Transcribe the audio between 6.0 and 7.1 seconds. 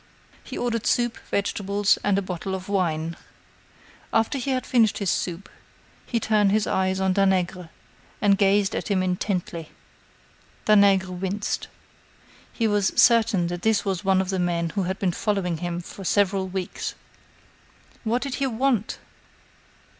he turned his eyes